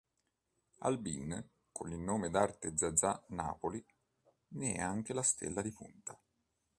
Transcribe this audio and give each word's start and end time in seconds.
Albin, 0.79 1.47
con 1.71 1.91
il 1.91 1.99
nome 1.99 2.31
d'arte 2.31 2.75
"Zazà 2.75 3.23
Napoli", 3.27 3.85
ne 4.53 4.73
è 4.73 4.79
anche 4.81 5.13
la 5.13 5.21
stella 5.21 5.61
di 5.61 5.71
punta. 5.71 6.19